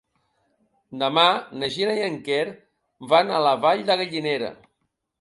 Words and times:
Demà 1.03 1.25
na 1.61 1.69
Gina 1.77 1.95
i 2.01 2.03
en 2.07 2.19
Quer 2.31 2.41
van 3.15 3.31
a 3.39 3.45
la 3.49 3.55
Vall 3.67 3.89
de 3.93 4.03
Gallinera. 4.05 4.55